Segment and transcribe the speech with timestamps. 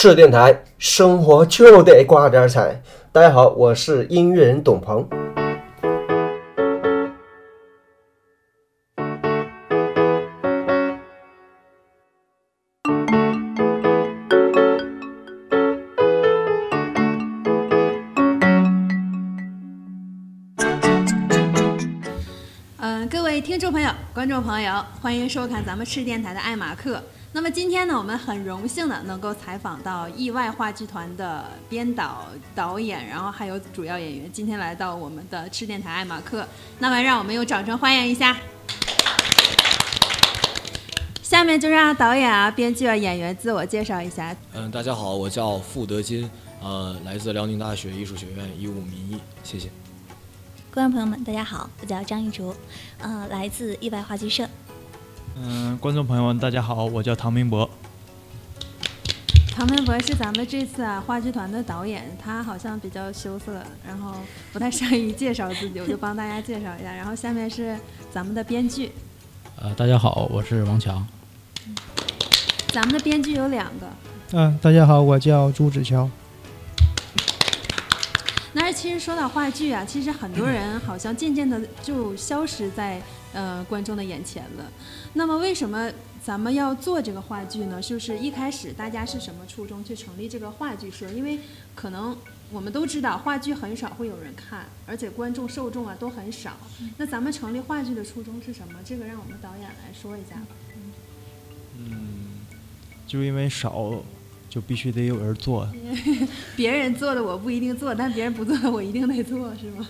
[0.00, 2.80] 赤电台，生活就得挂点彩。
[3.10, 5.04] 大家好，我是音乐人董鹏。
[24.18, 27.00] 观众朋友，欢迎收看咱们赤电台的爱马克。
[27.30, 36.44] 那么今天呢，我们很荣幸的能够采访到意外话剧团的编导、导演，然后还有主要演员，今天来到我们的赤电台爱马克。
[36.80, 38.36] 那么让我们用掌声欢迎一下。
[41.22, 44.34] 下面就让导演啊、编剧啊、演员自我介绍一下。
[44.52, 46.28] 嗯，大家好，我叫傅德金，
[46.60, 49.70] 呃，来自辽宁大学艺术学院一五民艺，谢谢。
[50.78, 52.54] 观众朋友们，大家好，我叫张玉竹，
[53.00, 54.48] 呃，来自意外话剧社。
[55.34, 57.68] 嗯，观众朋友们，大家好，我叫唐明博。
[59.50, 64.14] 唐明博是咱们这次啊话剧团的导演，他好像比较羞涩，然后
[64.52, 66.94] 不太善于介绍自己，我就帮大家介绍一下。
[66.94, 67.76] 然后下面是
[68.12, 68.92] 咱们的编剧，
[69.56, 71.04] 呃，大家好，我是王强。
[72.68, 73.86] 咱们的编剧有两个。
[74.30, 76.08] 嗯，大家好，我叫朱子乔。
[78.58, 83.00] 但是其实说到话剧啊，其实很多人好像渐渐的就消失在
[83.32, 84.64] 呃观众的眼前了。
[85.12, 85.88] 那么为什么
[86.20, 87.80] 咱们要做这个话剧呢？
[87.80, 91.08] 就是一开始大家是什么初衷去成立这个话剧社？
[91.12, 91.38] 因为
[91.76, 92.16] 可能
[92.50, 96.56] 我们都知道话剧很少会有人看，而且观众受众啊都很少。
[96.96, 98.80] 那咱们成立话剧的初衷是什么？
[98.84, 100.48] 这个让我们导演来说一下吧。
[101.76, 102.40] 嗯，
[103.06, 103.92] 就因为少，
[104.48, 105.68] 就必须得有人做。
[106.56, 109.86] 别人做的我不一定做，但别人不做的我一定得做，是吗？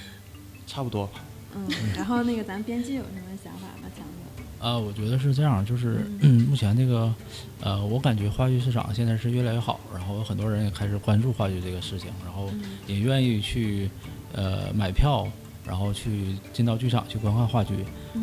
[0.66, 1.20] 差不多吧。
[1.54, 3.88] 嗯，然后那个咱编剧有什么想法吗？
[3.96, 4.12] 强哥？
[4.58, 7.14] 呃，我觉得是这样，就是、嗯、 目前这个，
[7.60, 12.50] 呃，我感觉话剧市场现在是越来越好，然后很多人也开始关注话剧这个事情，然后
[12.86, 13.88] 也愿意去
[14.32, 15.26] 呃买票，
[15.66, 17.74] 然后去进到剧场去观看话剧，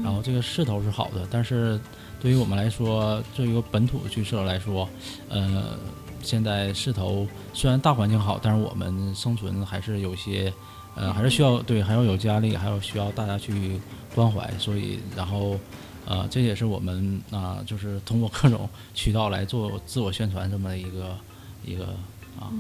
[0.04, 1.80] 然后这个势头是好的，但是
[2.24, 4.90] 对于我们来说，作为一个本土剧社来说，
[5.28, 5.78] 呃，
[6.22, 10.52] 现在势头虽然大环境好，但是我们生存还是有些。
[10.96, 13.80] 呃，还是需要对，还要有压力，还要需要大家去
[14.14, 15.58] 关怀，所以然后，
[16.06, 21.18] 呃，这也是我们啊、就是通过各种渠道来做自我宣传这么一个
[21.66, 21.96] 一个
[22.40, 22.52] 啊，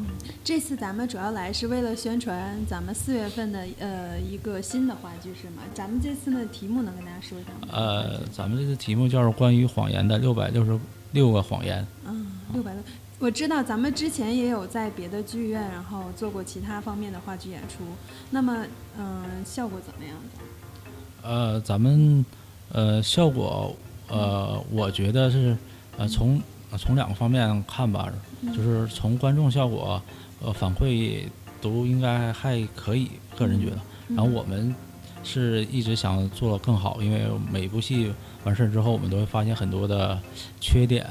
[0.43, 5.63] 这次咱们主要来是为了宣传咱们四月份的呃一个新的话剧是吗？
[5.73, 7.67] 咱们这次的题目能跟大家说一下吗？
[7.71, 10.79] 呃，咱们这个题目叫做关于谎言的六百六十
[11.11, 12.81] 六个谎言，嗯，六百多。
[13.19, 17.83] 我知道咱们之前也有在别的剧院，然后做过其他方面的话剧演出。
[18.31, 18.65] 那么，
[18.97, 21.29] 嗯、效果怎么样的？
[21.29, 22.25] 呃，咱们
[22.73, 23.73] 呃效果
[24.09, 25.57] 呃，我觉得是
[25.97, 26.41] 呃从呃
[26.77, 28.11] 从两个方面看吧，
[28.55, 30.01] 就是从观众效果
[30.43, 31.23] 呃反馈
[31.61, 33.77] 都应该还可以，个人觉得。
[34.09, 34.75] 然后我们
[35.23, 38.13] 是一直想做得更好，因为每部戏
[38.43, 40.19] 完事儿之后，我们都会发现很多的
[40.59, 41.07] 缺点，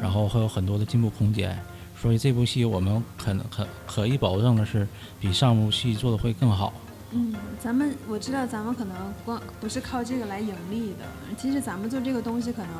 [0.00, 1.58] 然后会有很多的进步空间。
[1.98, 4.86] 所以这部戏我们可能可可以保证的是，
[5.18, 6.72] 比上部戏做的会更好。
[7.12, 11.04] 嗯，咱们我知道咱们可能光不是靠这个来盈利的，
[11.38, 12.70] 其实咱们做这个东西可能，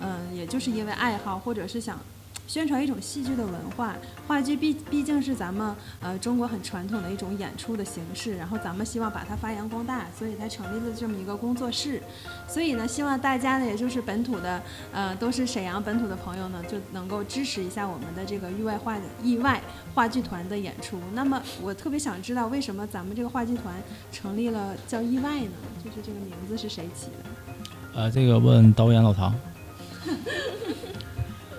[0.00, 1.98] 嗯、也就是因为爱好，或者是想
[2.46, 3.94] 宣传一种戏剧的文化。
[4.26, 12.02] 话剧毕毕竟是咱们呃中国很传统的一种演出的形式，然后咱们希望把它发扬光大，所以才成立了这么一个工作室。
[12.48, 14.62] 所以呢，希望大家呢，也就是本土的，
[14.92, 19.60] 呃，都是沈阳本土的朋友呢，就能够支持一下我们的这个域外话意外
[19.94, 20.98] 话剧团的演出。
[21.12, 23.74] 那么，我特别想知道，为什么咱们这个话剧团
[24.12, 25.52] 成立了叫意外呢？
[25.84, 28.00] 就是这个名字是谁起的？
[28.00, 29.34] 呃，这个问导演老唐。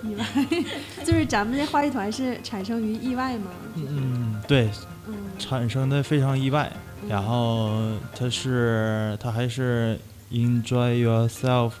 [0.08, 0.24] 意外，
[1.04, 3.50] 就是咱们这话剧团是产生于意外吗？
[3.76, 4.68] 嗯，对，
[5.06, 6.70] 嗯产生的非常意外。
[7.08, 9.98] 然后它是，它还是
[10.32, 11.72] enjoy yourself，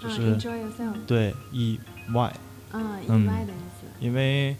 [0.00, 1.78] 就啊是、，enjoy yourself，对意
[2.14, 2.32] 外，
[2.72, 3.86] 啊，意嗯外的意思。
[3.98, 4.56] 因为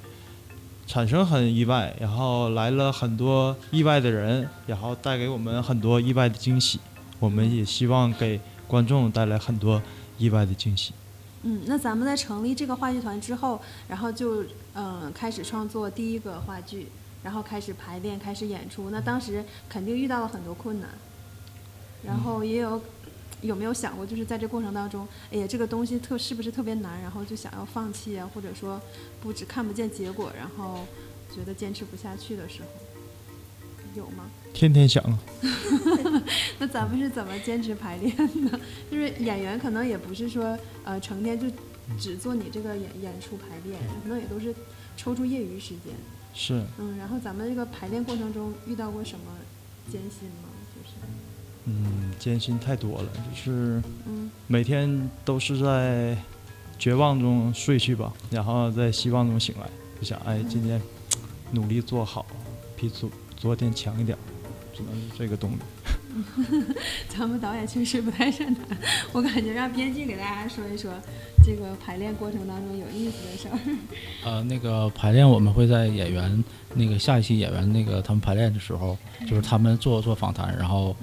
[0.87, 6.81] 产生很意外，然后来了很多意外的人，然后带给我们很多意外的惊喜。
[7.21, 9.81] 我们也希望给观众带来很多
[10.19, 10.93] 意外的惊喜。
[11.43, 14.45] 嗯，那咱们在成立这个话剧团之后，然后就
[14.75, 16.89] 嗯、开始创作第一个话剧，
[17.23, 18.91] 然后开始排练，开始演出。
[18.91, 20.91] 那当时肯定遇到了很多困难，
[22.05, 22.81] 然后也有
[23.41, 28.79] 有没有想过，就是在这过程当中，哎呀，这个东西特是不是特别难，然后就想要放弃啊，或者说
[29.23, 30.87] 不只看不见结果，然后
[31.35, 32.69] 觉得坚持不下去的时候，
[33.95, 34.25] 有吗？
[34.53, 35.19] 天天想啊，
[36.59, 38.61] 那咱们是怎么坚持排练的？
[38.91, 41.47] 就是演员可能也不是说呃成天就
[41.99, 44.55] 只做你这个演演出排练，可能也都是
[44.97, 45.95] 抽出业余时间。
[46.35, 49.25] 是，嗯，然后咱们这个排练过程中遇到过什么
[49.91, 50.49] 艰辛吗？
[50.75, 50.95] 就是，
[51.65, 56.17] 嗯，艰辛太多了，就是嗯每天都是在
[56.79, 59.69] 绝望中睡去吧，然后在希望中醒来，
[60.01, 60.81] 就想，哎，今天
[61.53, 62.27] 努力做好，
[62.77, 63.11] 比昨
[63.41, 64.21] 昨天强一点儿，
[64.77, 65.57] 只能是这个动力。
[67.09, 68.65] 咱们导演确实不太擅长，
[69.13, 70.93] 我感觉让编剧给大家说一说
[71.43, 73.59] 这个排练过程当中有意思的事儿。
[74.27, 76.45] 呃，那个排练我们会在演员
[76.75, 80.95] 那个下一期演员那个他们排练的时候，就是他们做做访谈，然后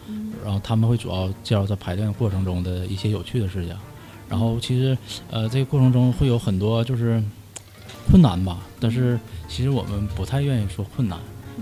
[0.44, 3.76] 然后他们会主要介绍在排练过程中的一些有趣的事情。
[4.30, 4.96] 然后其实
[5.32, 7.24] 呃这个过程中会有很多就是
[8.12, 9.18] 困难吧，但是
[9.48, 11.18] 其实我们不太愿意说困难，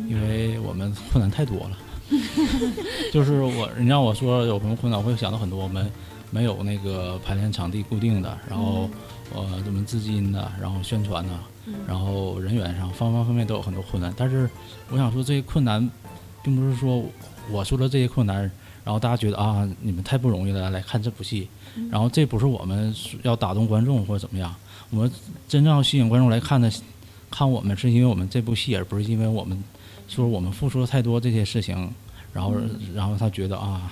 [0.07, 1.77] 因为我们困难太多了。
[3.11, 5.57] 就是我，你让我说有什么困难，我会想到很多。
[5.57, 5.91] 我们
[6.29, 8.87] 没有那个排练场地固定的，然后
[9.33, 11.33] 呃，我们资金的，然后宣传的，
[11.87, 14.13] 然后人员上方方面面都有很多困难。
[14.15, 14.47] 但是
[14.91, 15.89] 我想说，这些困难，
[16.43, 17.03] 并不是说
[17.49, 18.39] 我说了这些困难，
[18.83, 21.47] 然后大家觉得啊，你们太不容易了，来看这部戏，
[21.89, 22.93] 然后这不是我们
[23.23, 24.53] 要打动观众或者怎么样，
[24.91, 25.11] 我们
[25.47, 26.71] 真正要吸引观众来看的，
[27.31, 29.63] 看我们是因为我们这部戏，而不是因为我们
[30.07, 31.93] 说我们付出了太多这些事情，
[32.33, 32.53] 然后
[32.93, 33.91] 然后他觉得啊，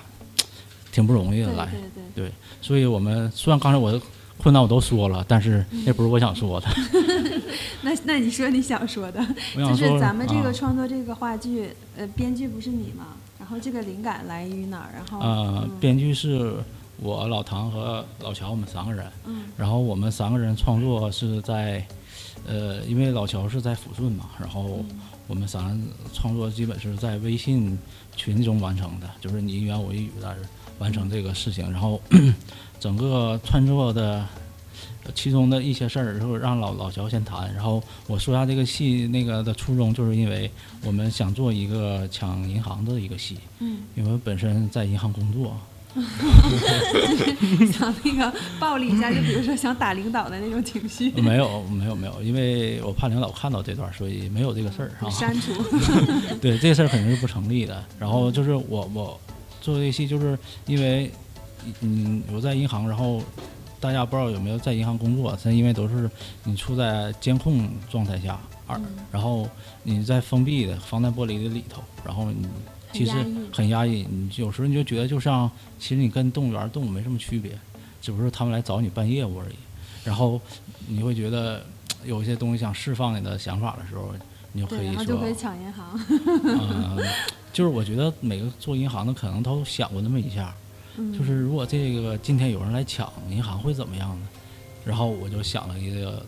[0.92, 2.32] 挺不容易的来，对对对，对，
[2.62, 4.02] 所以我们虽然刚才我的
[4.38, 6.68] 困难我都说了，但是那不是我想说的。
[7.82, 9.20] 那那你说你想说的，
[9.56, 13.08] 就是咱们这个啊创作这个话剧，呃，编剧不是你吗？
[13.40, 14.90] 然后这个灵感来于哪儿？
[14.94, 16.54] 然后呃，嗯编剧是
[16.98, 19.06] 我老唐和老乔，我们三个人。
[19.26, 21.86] 嗯然后我们三个人创作是在，
[22.46, 25.82] 呃，因为老乔是在抚顺嘛，然后嗯我们三
[26.14, 27.78] 创作基本是在微信
[28.16, 30.36] 群中完成的，就是你一言我一语的
[30.80, 31.72] 完成这个事情。
[31.72, 32.00] 然后
[32.80, 34.26] 整个创作的
[35.04, 37.54] 呃其中的一些事儿，就让老老乔先谈。
[37.54, 40.50] 然后我说一下这个戏那个的初衷，就是因为
[40.84, 45.56] 我们想做一个抢银行的一个戏，嗯，因为本身在银行工作。
[47.72, 55.10] 想那个暴力一下，就比如说想打领导的那种情绪，没有没有没有，因为我怕领导看到这段，所以没有这个事儿啊。
[55.10, 55.54] 删除。
[56.42, 57.84] 对，这个事儿肯定是不成立的。
[58.00, 59.20] 然后就是我我
[59.62, 61.12] 做这个戏，就是因为
[61.82, 63.22] 嗯我在银行，然后
[63.80, 66.10] 大家不知道有没有在银行工作，是因为都是
[66.44, 68.80] 你处在监控状态下，二、
[69.12, 69.48] 然后
[69.84, 72.48] 你在封闭的防弹玻璃的里头，然后你
[72.94, 73.12] 其实
[73.52, 75.50] 很压抑，你有时候你就觉得就像
[75.80, 77.52] 其实你跟动物园动物没什么区别，
[78.02, 79.56] 只不过是他们来找你办业务而已。
[80.06, 80.40] 然后
[80.88, 81.66] 你会觉得
[82.06, 84.14] 有一些东西想释放你的想法的时候，
[84.52, 86.00] 你就可，以说然后就可以抢银行。
[86.46, 86.98] 嗯，
[87.52, 90.54] 就是我觉得每个做银行的可能都想过那么一下，
[90.98, 94.28] 嗯就是如果这个今天有人来抢银行会怎么样呢？
[94.86, 96.26] 然后我就想了一个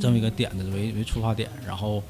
[0.00, 2.02] 这么一个点子为为出发点，然后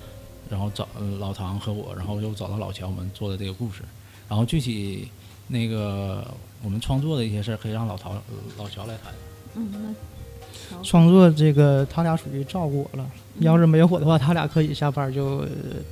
[0.50, 3.82] 然后找呃老唐和我，然后又找到老乔，我们做的这个故事，
[4.28, 5.08] 然后具体
[5.46, 6.26] 那个
[6.62, 8.20] 我们创作的一些事儿，可以让老陶呃
[8.56, 9.12] 老乔来谈。
[9.54, 13.10] 嗯，那创作这个他俩属于照顾我了，
[13.40, 15.48] 要是没有我的话，他俩可以下班就呃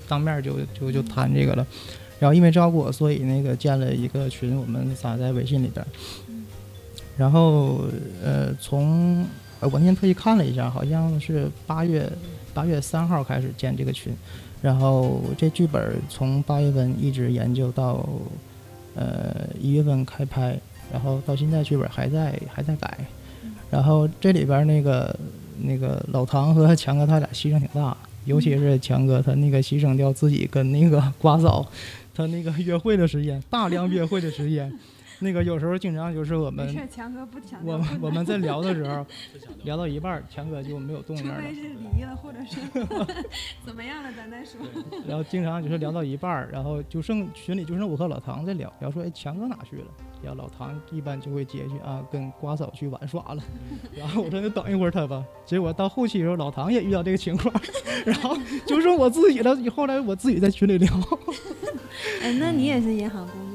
[0.08, 1.67] 当面就就就谈这个了。
[2.19, 5.88] 然后因为照顾我，所以那个建了一个群，我们仨在微信里边儿。
[7.17, 7.85] 然后
[8.23, 9.26] 呃，从
[9.61, 12.11] 呃我那天特意看了一下，好像是八月
[12.52, 14.14] 八月三号开始建这个群，
[14.62, 18.09] 然后这剧本从八月份一直研究到
[18.95, 20.59] 呃一月份开拍，
[20.92, 22.99] 然后到现在剧本还在还在改。
[23.71, 25.14] 然后这里边那个
[25.61, 31.66] 那个老唐和强哥他俩牺牲挺大，尤其是强哥他那个牺牲掉自己跟那个瓜嫂
[32.14, 34.73] 他那个约会的时间，大量约会的时间。
[35.18, 39.04] 那个有时候经常就是我们，强哥不强我们我们在聊的时候，
[39.64, 41.54] 聊到一半，强哥就没有动静了非。
[41.54, 42.61] 是离了，或者是
[43.64, 44.61] 怎么样了，咱再说。
[45.06, 49.87] 然后经常就是聊到一半，然后就剩群里就剩我和老唐在聊，聊说哎强哥哪去了？
[50.23, 53.42] 然后老唐一般就会接一句啊跟瓜嫂去玩耍了。
[53.96, 55.25] 然后我说那等一会儿他吧。
[55.44, 57.54] 结果到后期的时候，老唐也遇到这个情况，
[58.04, 59.56] 然后就剩我自己了。
[59.70, 60.90] 后来我自己在群里聊，
[62.23, 63.46] 哎，那你也是银行工？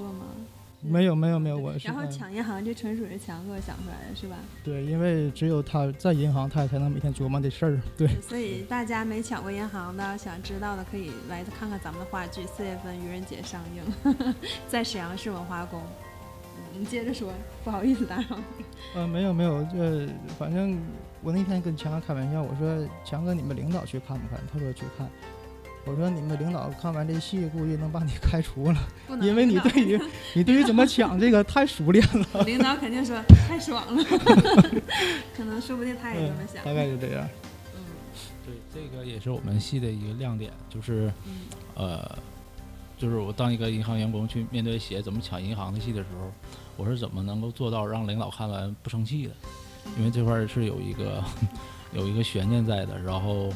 [0.81, 4.35] 没有没有没有，我是然后嗯抢银行，这纯属是强哥想出来的，是吧？
[4.63, 7.81] 对，因为只有他在银行，他才能每天琢磨这事儿。
[7.95, 14.35] 对，所以大家没抢过银行的，想知道的可以来看看咱们的话剧，四月份愚人节上映，
[14.67, 15.79] 在沈阳市文化宫。
[15.79, 15.85] 嗯
[16.73, 17.29] 你接着说，
[17.65, 18.63] 不好意思打扰你。
[18.95, 20.07] 呃，没有没有，这
[20.39, 20.79] 反正
[21.21, 24.39] 我那天跟强哥开玩笑，我说强哥你们领导去看不看？
[24.51, 25.05] 他说去看。
[25.85, 28.77] 我说你们领导看完这戏，估计能把你开除了，
[29.21, 29.99] 因为你对于
[30.35, 32.43] 你对于怎么抢这个太熟练了。
[32.43, 34.03] 领导肯定说 太爽了，
[35.35, 36.63] 可能说不定他也这么想。
[36.63, 37.27] 大概就这样。
[37.75, 37.81] 嗯
[38.45, 41.41] 对，这个也是我们系的一个亮点，就是嗯
[41.75, 42.17] 呃，
[42.97, 46.31] 就是我当一个银行员工去面对写怎么抢银行的戏的时候，
[46.77, 49.33] 我是怎么能够做到让领导看完不生气的？
[49.97, 51.23] 因为这块儿是有一个
[51.91, 53.51] 有一个悬念在的，然后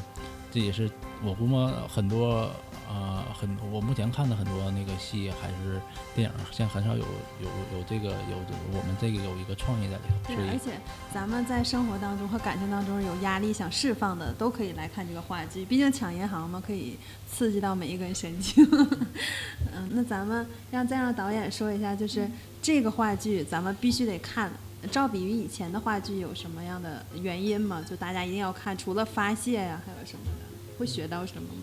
[0.56, 0.90] 这也是
[1.22, 2.50] 我估摸很多
[2.88, 5.78] 呃很我目前看的很多那个戏还是
[6.14, 7.04] 电影，现在很少有
[7.42, 8.38] 有有这个有
[8.72, 10.70] 我们这个有一个创意在里头，对，而且
[11.12, 15.62] 咱们在生活当中和感情当中有压力想释放的，都可以来看这个话剧。
[15.62, 16.96] 毕竟抢银行嘛，可以
[17.30, 18.66] 刺激到每一根神经。
[19.76, 22.26] 嗯，那咱们让再让导演说一下，就是
[22.62, 24.50] 这个话剧咱们必须得看。
[24.90, 27.84] 照比于以前的话剧有什么样的原因吗？
[27.88, 30.78] 就大家一定要看，除了发泄呀、还有什么的？
[30.78, 31.62] 会学到什么吗？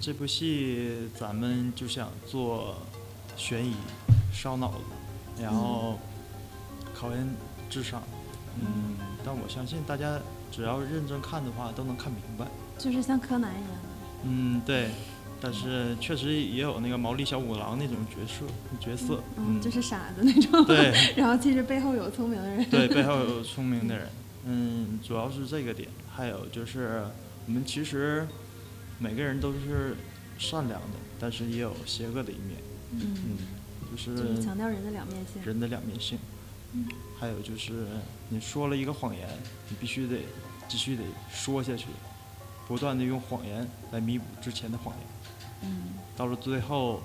[0.00, 2.76] 这部戏咱们就想做
[3.36, 3.74] 悬疑、
[4.32, 5.98] 烧脑子，然后
[6.94, 7.28] 考验
[7.68, 8.02] 智商。
[8.60, 10.18] 嗯，但我相信大家
[10.52, 12.46] 只要认真看的话，都能看明白。
[12.78, 13.72] 就是像柯南一样。
[14.24, 14.90] 嗯，对。
[15.46, 18.44] 但是确实也有那个毛利小五郎那种角色
[18.80, 19.22] 角色。
[19.36, 20.64] 嗯，就是傻子那种。
[20.66, 20.92] 对。
[21.16, 22.68] 然后其实背后有聪明的人。
[22.68, 24.08] 对，背后有聪明的人。
[24.44, 27.04] 嗯，主要是这个点，还有就是
[27.46, 28.26] 我们其实
[28.98, 29.96] 每个人都是
[30.36, 32.58] 善良的，但是也有邪恶的一面。
[32.90, 33.36] 嗯。
[33.92, 35.40] 就是就是强调人的两面性。
[35.44, 36.18] 人的两面性。
[36.72, 36.86] 嗯。
[37.20, 37.86] 还有就是
[38.30, 39.28] 你说了一个谎言，
[39.68, 40.16] 你必须得
[40.66, 41.86] 继续得说下去，
[42.66, 45.06] 不断的用谎言来弥补之前的谎言。
[45.62, 45.94] 嗯。
[46.16, 47.00] 到了最后，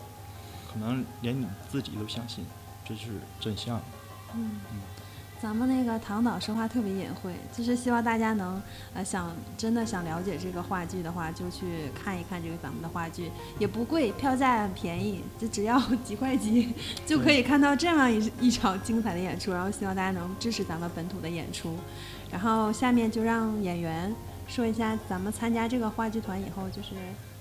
[0.71, 2.45] 可能连你自己都相信
[2.85, 3.79] 这是真相。
[4.33, 4.79] 嗯嗯。
[5.41, 8.61] 咱们那个唐导说话特别隐晦，就是希望大家能
[8.93, 16.71] 呃想真的想了解这个话剧的话，就去看一看这个咱们的话剧，也不贵，票价很便宜，就只要几块几
[17.07, 19.51] 就可以看到这样一一场精彩的演出。
[19.51, 21.75] 然后希望大家能支持咱们本土的演出。
[22.31, 24.13] 然后下面就让演员
[24.47, 26.89] 说一下咱们参加这个话剧团以后就是。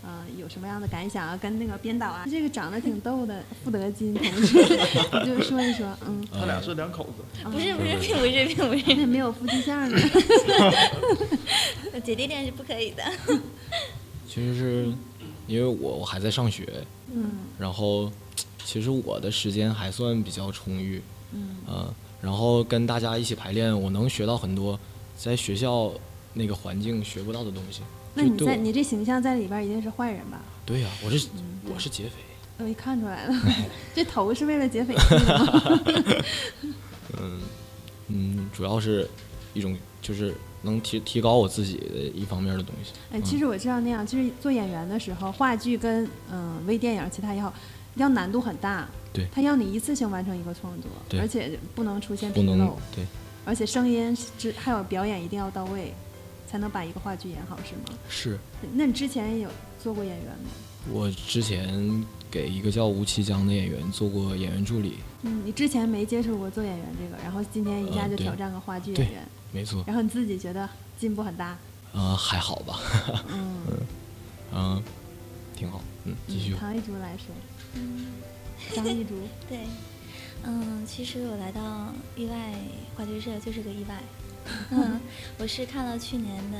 [0.02, 1.36] 嗯、呃，有什么样的感想啊？
[1.36, 4.58] 跟那个编导啊， 这个长得挺逗的傅德金同志，
[5.24, 5.86] 你就说一说。
[6.06, 7.24] 嗯，他俩是两口子。
[7.50, 9.98] 不是不是并不是并不是，没有夫妻相的。
[12.02, 13.02] 姐弟恋是不可以的。
[14.26, 14.92] 其实是
[15.46, 16.66] 因为我我还在上学，
[17.12, 18.10] 嗯，然后
[18.64, 21.02] 其实我的时间还算比较充裕，
[21.32, 24.78] 嗯，呃，然后跟大家一起排练，我能学到很多
[25.16, 25.92] 在学校
[26.32, 27.82] 那个环境学不到的东西。
[28.14, 30.40] 那你在你这形象在里边一定是坏人吧？
[30.66, 32.12] 对呀、啊，我是、嗯、我是劫匪。
[32.58, 33.34] 我一看出来了，
[33.94, 35.80] 这头是为了劫匪的吗？
[37.18, 37.40] 嗯
[38.08, 39.08] 嗯，主要是
[39.54, 42.92] 一种就是能提提高我自己的一方面的东西。
[43.12, 47.52] 哎，其实我知道那样，就是做演员的时候，话剧跟嗯微电影其他也好，
[47.94, 48.86] 要难度很大。
[49.12, 49.26] 对。
[49.32, 52.76] 他要你一次性完成一个创作，而且不能出现纰漏。
[52.94, 53.06] 对。
[53.46, 55.94] 而且声音之还有表演一定要到位。
[56.50, 57.98] 才能把一个话剧演好，是吗？
[58.08, 58.38] 是。
[58.72, 59.48] 那你之前有
[59.80, 60.50] 做过演员吗？
[60.90, 64.98] 我之前给一个叫吴奇江的演员做过演员助理。
[65.22, 69.84] 嗯，你之前没接触过做演员这个，然后今天一下就挑战个话剧演员，呃、没错。
[69.86, 71.56] 然后你自己觉得进步很大？
[71.92, 72.80] 呃，还好吧。
[73.30, 73.76] 嗯嗯
[74.52, 74.82] 嗯，
[75.54, 75.80] 挺好。
[76.04, 76.54] 嗯，继续。
[76.54, 77.26] 唐一竹来说。
[77.74, 78.06] 嗯。
[78.74, 79.14] 张一竹。
[79.48, 79.60] 对。
[80.42, 82.54] 嗯，其实我来到意外
[82.96, 84.02] 话剧社就是个意外。
[84.70, 85.00] 嗯，
[85.38, 86.58] 我是看了去年的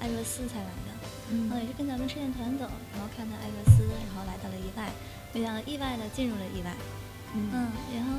[0.00, 0.90] 艾若斯才来的，
[1.30, 4.90] 嗯，也是跟咱们试验团走，然后看到艾若斯，然后来到了意外，
[5.32, 6.74] 没想到意外的进入了意外，
[7.34, 8.12] 嗯，然后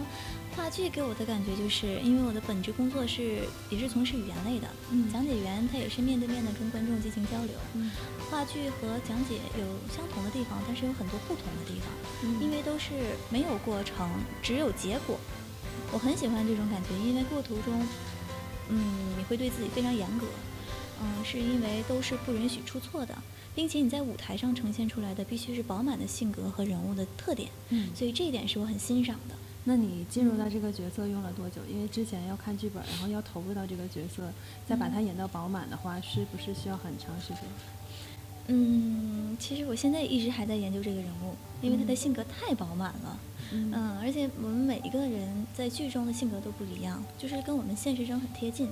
[0.56, 7.92] 话剧给我的感觉就是，因为我的本职工作是也是从事语言类的，嗯，讲解员他也是面对面的跟观众进行交流，嗯，
[8.32, 11.88] 话剧和讲解有相同的地方，但是有很多不同的地方，
[12.24, 12.92] 嗯，因为都是
[13.30, 14.10] 没有过程，
[14.42, 15.20] 只有结果，
[15.92, 17.86] 我很喜欢这种感觉，因为过途中。
[18.70, 20.26] 嗯，你会对自己非常严格，
[21.02, 23.16] 嗯，是因为都是不允许出错的，
[23.54, 29.36] 并且你在舞台上呈现出来的必须是饱满的性格和人物的特点，嗯，所以这一点是我很欣赏的。
[29.68, 31.60] 那你进入到这个角色用了多久？
[31.68, 34.32] 因为之前要看剧本，然后要投入到这个角色，
[34.70, 37.40] 再把它演到饱满的话，是不是需要很长时间？
[38.48, 41.34] 嗯，其实我现在一直还在研究这个人物，
[41.66, 43.20] 因为他的性格太饱满了。
[43.52, 48.68] 嗯,嗯，而且我们每一个人在剧中的性格都不一样，就是跟我们现实中很贴近。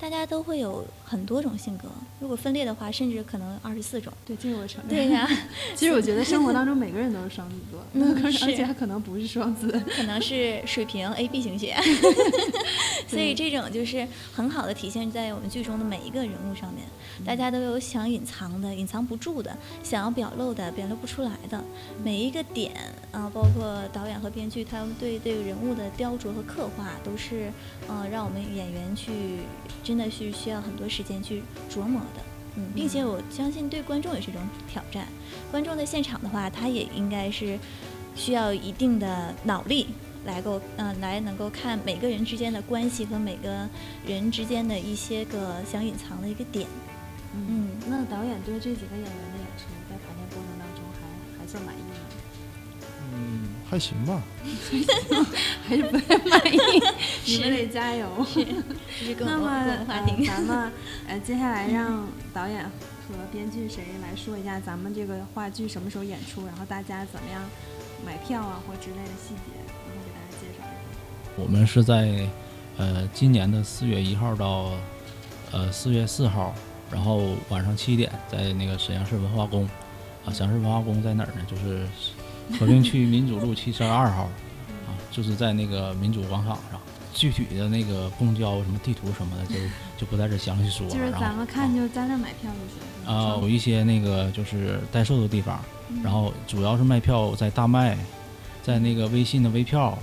[0.00, 1.88] 大家都会有很多种性格，
[2.18, 4.12] 如果分裂的话，甚至可能二十四种。
[4.26, 4.88] 对，这个我承认。
[4.88, 5.30] 对呀、啊，
[5.76, 11.76] 其实我觉得生活当中每个人都是双子座， 嗯，而且他可能不是双子，可能是水瓶 A B 型血。
[13.06, 16.84] 所以这种就是很好的体现在我们剧中的每一个人物上面，
[17.24, 21.62] 大家都有想隐藏的、隐藏不不住的，想要表露的表露不出来的
[22.02, 22.72] 每一个点
[23.12, 27.52] 啊，包括导演和编剧他们对这个人物的雕琢和刻画，都是
[27.88, 29.40] 呃让我们演员去
[29.82, 32.22] 真的是需要很多时间去琢磨的。
[32.56, 35.06] 嗯，并且我相信对观众也是一种挑战。
[35.50, 37.58] 观众在现场的话，他也应该是
[38.14, 39.88] 需要一定的脑力
[40.24, 43.68] 来够，嗯、来能够看每个人之间的关系和每个
[44.06, 46.66] 人之间的一些个想隐藏的一个点。
[47.34, 52.05] 嗯那导演对这几个演员的演出，在排练过程当中还还算满意吗？
[53.16, 54.22] 嗯，还行吧。
[55.66, 56.58] 还是不太满意？
[57.24, 58.06] 你们得加油。
[59.18, 59.86] 那么，呃。
[60.26, 60.72] 咱们
[61.08, 67.42] 呃，接下来让导演和编剧谁来说一下咱们这个话剧什么时候演出，然后大家怎么样
[68.04, 71.42] 买票啊或之类的细节，然后给大家介绍一下。
[71.42, 72.28] 我们是在
[72.76, 74.72] 呃今年的四月一号到
[75.52, 76.54] 呃四月四号，
[76.90, 79.64] 然后晚上七点在那个沈阳市文化宫
[80.24, 81.46] 啊，沈阳市文化宫在哪儿呢？
[81.48, 81.86] 就是
[82.58, 84.24] 和平区民主路七十二号
[84.86, 86.80] 啊，就是在那个民主广场上。
[87.14, 89.54] 具体的那个公交什么地图什么的就
[89.96, 90.92] 就不在这详细说了。
[90.92, 93.16] 就是咱们看就在那买票就行。
[93.16, 95.58] 啊，有一些那个就是代售的地方，
[96.04, 97.96] 然后主要是卖票在大麦，
[98.62, 99.98] 在那个微信的微票，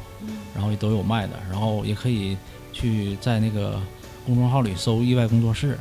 [0.55, 2.35] 然后也都有卖的，然后也可以
[2.71, 3.79] 去在那个
[4.25, 5.77] 公众号里搜“意外工作室”，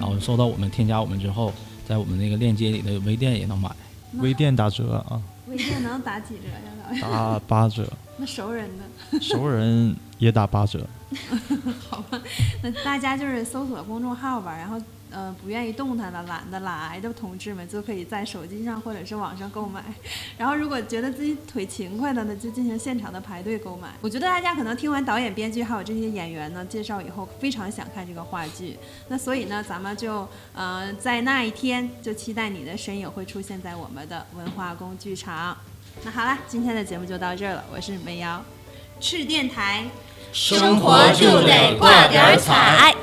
[0.00, 1.52] 然后搜到我们添加我们之后，
[1.86, 3.70] 在我们那个链接里的微店也能买。
[4.14, 7.86] 微店打折啊，微店能打几折呀，打八折，
[8.18, 10.86] 那熟人的， 熟人也打八折。
[11.90, 12.18] 好吧
[12.62, 14.80] 那大家就是搜索公众号吧，然后
[15.12, 19.82] 呃不愿意动弹的、懒得来的同志们，就可以在手机上或者是网上购买。
[20.38, 23.88] 然后如果觉得自己腿勤快的呢，就进行现场的排队购买。
[24.00, 28.78] 我觉得大家可能听完导演、编剧还有这些演员呢介绍以后，非常想看这个话剧。
[29.08, 35.56] 那所以呢，咱们就呃在那一天就期待你的身影会出现在我们的文化宫剧场。
[36.04, 38.42] 那好了，今天的节目就到这儿了，我是梅瑶，
[38.98, 39.84] 赤电台，
[40.32, 42.94] 生活就得挂点彩。